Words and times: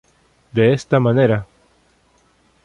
De 0.51 0.73
esta 0.73 0.99
manera. 0.99 1.45